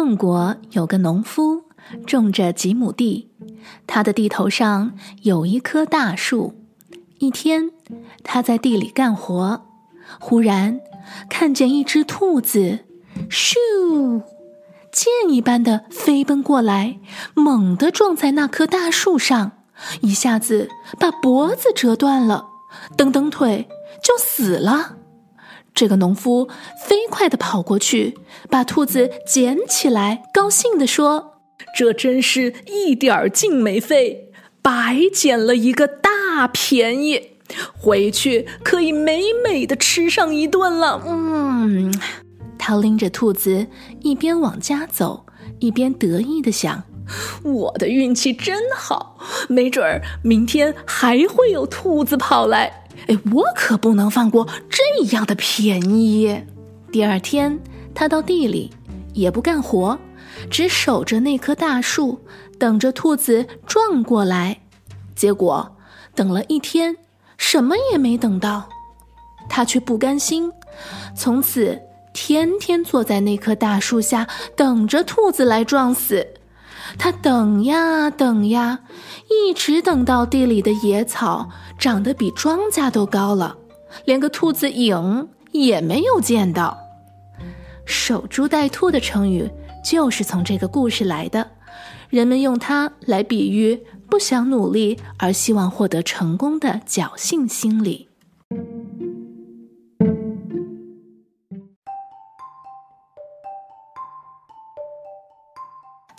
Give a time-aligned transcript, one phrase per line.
[0.00, 1.64] 宋国有个农夫，
[2.06, 3.32] 种着几亩地，
[3.84, 6.54] 他的地头上有一棵大树。
[7.18, 7.72] 一天，
[8.22, 9.60] 他在地里干活，
[10.20, 10.78] 忽然
[11.28, 12.78] 看见一只兔子，
[13.28, 13.56] 咻，
[14.92, 17.00] 箭一般的飞奔过来，
[17.34, 19.50] 猛地撞在那棵大树上，
[20.02, 20.68] 一下子
[21.00, 22.46] 把脖子折断了，
[22.96, 23.66] 蹬蹬腿
[24.00, 24.97] 就死了。
[25.78, 26.48] 这个农夫
[26.88, 28.18] 飞快地跑过去，
[28.50, 31.34] 把兔子捡起来，高兴地说
[31.72, 37.34] ：“这真是一点儿劲没费，白捡了一个大便宜，
[37.78, 41.94] 回去可以美美的吃上一顿了。”嗯，
[42.58, 43.68] 他拎着兔子
[44.00, 45.26] 一边往家走，
[45.60, 46.82] 一边得意地想
[47.44, 49.16] ：“我的运气真好，
[49.48, 56.42] 没准儿明天还会有兔子跑来。”哎，我可不能放过这样的便宜。
[56.90, 57.58] 第二天，
[57.94, 58.70] 他到地里，
[59.14, 59.98] 也不干活，
[60.50, 62.20] 只守着那棵大树，
[62.58, 64.60] 等着兔子撞过来。
[65.14, 65.76] 结果
[66.14, 66.96] 等了一天，
[67.36, 68.68] 什么也没等到。
[69.48, 70.52] 他却不甘心，
[71.16, 71.80] 从此
[72.12, 76.26] 天天坐在那棵大树下，等着兔子来撞死。
[76.96, 78.78] 他等呀等呀，
[79.28, 83.56] 一直等到地里的野草长得比庄稼都高了，
[84.04, 86.78] 连个兔子影也没有见到。
[87.84, 89.50] 守株待兔的成语
[89.84, 91.50] 就是从这个故事来的，
[92.08, 93.78] 人们用它来比喻
[94.10, 98.07] 不想努力而希望获得成功的侥幸心理。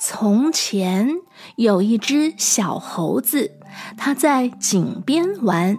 [0.01, 1.17] 从前
[1.57, 3.51] 有一只小猴子，
[3.97, 5.77] 它在井边玩，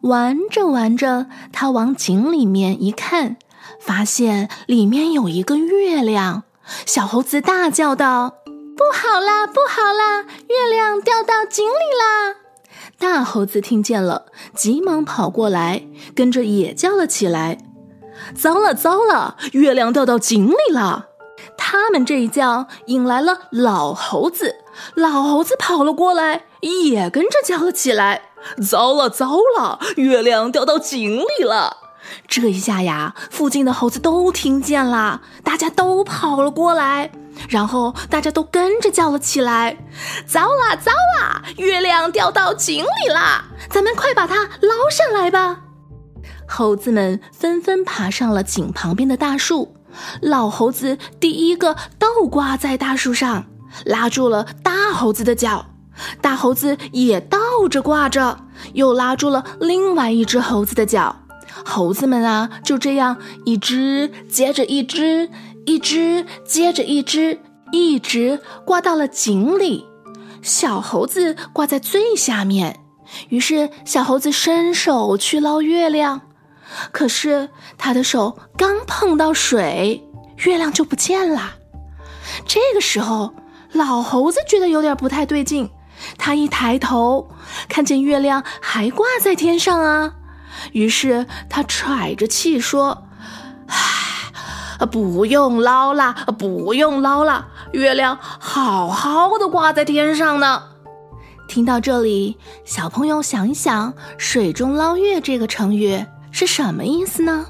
[0.00, 3.36] 玩着玩着，它往井里面一看，
[3.78, 6.44] 发现里面有一个月亮。
[6.86, 8.36] 小猴子大叫道
[8.74, 12.36] ：“不好啦，不好啦，月亮掉到井里啦！”
[12.98, 17.58] 大猴子听见了，急忙跑过来，跟着也叫了起来
[18.34, 21.08] ：“糟了，糟了，月亮掉到井里了！”
[21.70, 24.56] 他们这一叫引来了老猴子，
[24.94, 28.22] 老猴子跑了过来，也跟着叫了起来
[28.66, 31.76] ：“糟了，糟了，月亮掉到井里了！”
[32.26, 37.12] 这一下呀，附近的猴子都听见了，大家都跑了过来，
[37.50, 39.76] 然后大家都跟着叫了起来
[40.26, 40.90] ：“糟了，糟
[41.20, 43.44] 了，月亮掉到井里啦！
[43.68, 45.58] 咱们快把它捞上来吧！”
[46.48, 49.74] 猴子们纷纷爬上了井旁边的大树。
[50.20, 53.46] 老猴子第一个倒挂在大树上，
[53.84, 55.66] 拉住了大猴子的脚。
[56.20, 57.38] 大猴子也倒
[57.68, 58.38] 着挂着，
[58.72, 61.16] 又拉住了另外一只猴子的脚。
[61.64, 65.28] 猴子们啊，就这样一只接着一只，
[65.66, 67.40] 一只接着一只，
[67.72, 69.84] 一直挂到了井里。
[70.40, 72.78] 小猴子挂在最下面，
[73.28, 76.20] 于是小猴子伸手去捞月亮。
[76.92, 80.04] 可是他的手刚碰到水，
[80.44, 81.54] 月亮就不见了。
[82.46, 83.34] 这个时候，
[83.72, 85.70] 老猴子觉得有点不太对劲。
[86.16, 87.28] 他一抬头，
[87.68, 90.14] 看见月亮还挂在天上啊。
[90.72, 93.08] 于是他喘着气说
[93.66, 100.62] ：“唉，不用捞了，不用捞了，月亮好好的挂在天上呢。”
[101.48, 106.04] 听到这里，小朋友想一想，“水中捞月”这个成语。
[106.40, 107.44] 是什么意思呢？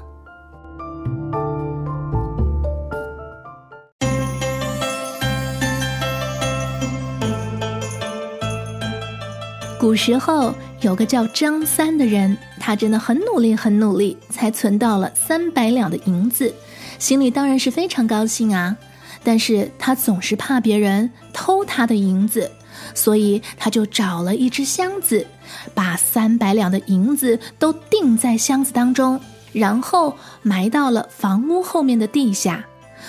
[9.79, 16.51] 古时候有个叫张三的人，他真的很努力，很努力，才存到了三百两的银子，
[16.97, 18.75] 心里当然是非常高兴啊。
[19.23, 22.49] 但是他总是怕别人偷他的银子。
[22.93, 25.25] 所以他就找了一只箱子，
[25.73, 29.19] 把三百两的银子都钉在箱子当中，
[29.51, 32.65] 然后埋到了房屋后面的地下。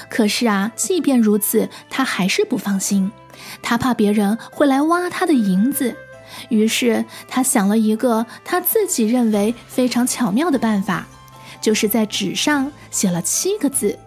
[0.09, 3.11] 可是啊，即便如此，他还是不放心，
[3.61, 5.97] 他怕别人会来挖他的银子。
[6.49, 11.07] 于是他想了一个他自己认为非常巧妙的办法，
[11.61, 13.99] 就是在纸上写了七个字：“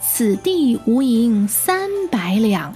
[0.00, 2.72] 此地无银三百两。”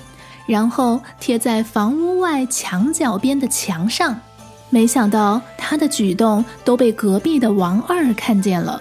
[0.46, 4.18] 然后贴在房屋外墙角边的墙上，
[4.70, 8.80] 没想到他的举动都被隔壁的王二看见了。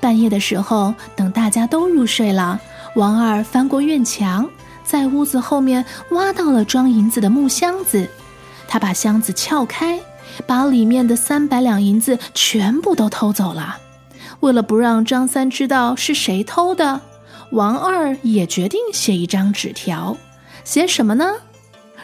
[0.00, 2.60] 半夜的时候，等大家都入睡了，
[2.96, 4.48] 王二翻过院墙，
[4.84, 8.08] 在屋子后面挖到了装银子的木箱子。
[8.68, 9.98] 他把箱子撬开，
[10.44, 13.78] 把里面的三百两银子全部都偷走了。
[14.40, 17.00] 为了不让张三知道是谁偷的，
[17.52, 20.16] 王二也决定写一张纸条，
[20.66, 21.36] 写什么呢？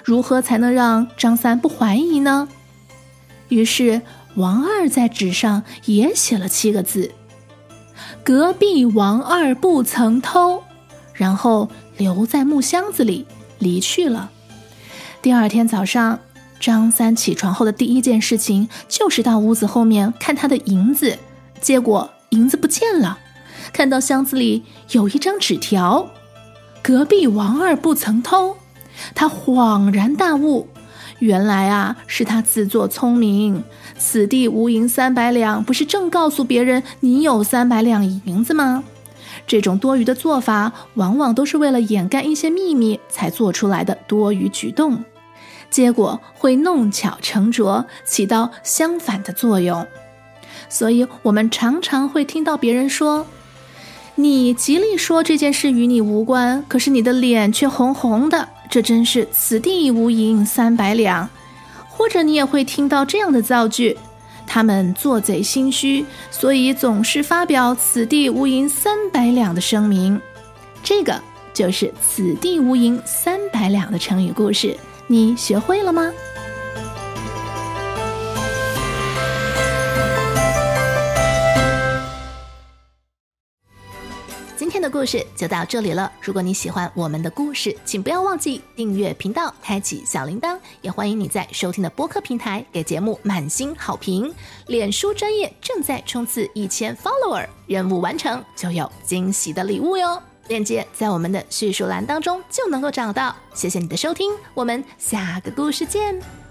[0.04, 2.48] 如何才能让张三不怀疑呢？
[3.48, 4.00] 于是
[4.36, 7.10] 王二在纸上也写了七个字
[8.22, 10.62] ：“隔壁王二不曾偷。”
[11.12, 13.26] 然后留在木箱子里
[13.58, 14.30] 离去了。
[15.20, 16.20] 第二天早上，
[16.60, 21.18] 张三起床后的第一件事情就是到屋子后面看他的银子，
[21.60, 23.18] 结果银子不见了。
[23.72, 24.62] 看到箱子里
[24.92, 26.08] 有一张纸条，
[26.82, 28.56] 隔壁王二不曾偷，
[29.14, 30.66] 他恍然大悟，
[31.20, 33.62] 原来啊是他自作聪明。
[33.96, 38.82] 此地无银三百两，不是正告诉别人你有三百两银子吗？
[39.46, 45.04] 这种多余的做法，往往都是为了掩盖一些秘密才做出来的多余举动，
[45.70, 49.86] 结果会弄巧成拙，起到相反的作用。
[50.68, 53.26] 所以，我们常常会听到别人说
[54.14, 61.28] ：“你极力说这件事与你无关，可是你的脸却红红的，这真是此地无银三百两。”
[61.88, 63.96] 或者，你也会听到这样的造句。
[64.46, 70.20] 他们做贼心虚，所以总是发表“此地无银三百两”的声明。
[70.82, 71.18] 这个
[71.54, 74.76] 就是“此地无银三百两”的成语故事，
[75.06, 76.12] 你学会了吗？
[84.62, 86.12] 今天的故事就到这里了。
[86.20, 90.56] 如果你喜欢我们的故事，请不要忘记订阅频道，开启小铃铛。
[90.82, 94.32] 也欢迎你在收听的播客平台给节目满星好评。
[94.68, 100.22] 脸书专业正在冲刺一千 follower，任务完成就有惊喜的礼物哟。
[100.46, 103.34] 链接在我们的叙述栏当中就能够找到。
[103.52, 106.41] 谢谢你的收听，我们下个故事见。